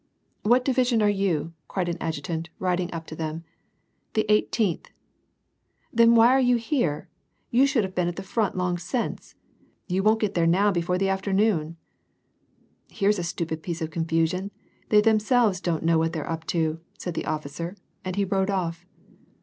What 0.41 0.65
division 0.65 1.03
are 1.03 1.11
you?" 1.11 1.53
cried 1.67 1.87
an 1.87 1.99
adjutant, 2.01 2.49
riding 2.57 2.91
up 2.91 3.05
to 3.05 3.15
them." 3.15 3.43
The 4.15 4.25
Eighteenth."" 4.31 4.89
Then 5.93 6.15
why 6.15 6.29
are 6.29 6.39
you 6.39 6.55
here? 6.55 7.07
You 7.51 7.67
should 7.67 7.83
have 7.83 7.93
been 7.93 8.07
at 8.07 8.15
the 8.15 8.23
front 8.23 8.57
long 8.57 8.79
since; 8.79 9.35
you 9.85 10.01
won't 10.01 10.19
get 10.19 10.33
there 10.33 10.47
now 10.47 10.71
before 10.71 10.95
afternoon.'*" 11.03 11.77
Here's 12.89 13.19
a 13.19 13.23
stupid 13.23 13.61
piece 13.61 13.79
of 13.79 13.91
confusion; 13.91 14.49
they 14.89 15.01
themselves 15.01 15.61
don't 15.61 15.83
know 15.83 15.99
what 15.99 16.13
they're 16.13 16.27
up 16.27 16.47
to," 16.47 16.79
said 16.97 17.13
the 17.13 17.25
officer, 17.27 17.75
and 18.03 18.15
he 18.15 18.25
rode 18.25 18.49
off. 18.49 18.87